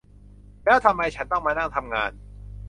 [0.65, 2.11] แล้วทำไมฉันต้องมานั่งทำงาน